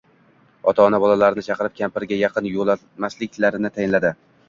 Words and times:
Ota-ona 0.71 0.99
bolalarni 1.03 1.45
chaqirib, 1.49 1.77
kampirga 1.83 2.19
yaqin 2.25 2.51
yoʻlamaslik-larini 2.57 3.77
tayinladi 3.81 4.17